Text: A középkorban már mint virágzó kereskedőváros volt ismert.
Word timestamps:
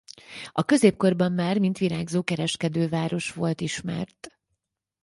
A 0.51 0.63
középkorban 0.63 1.31
már 1.31 1.59
mint 1.59 1.77
virágzó 1.77 2.23
kereskedőváros 2.23 3.31
volt 3.31 3.61
ismert. 3.61 4.31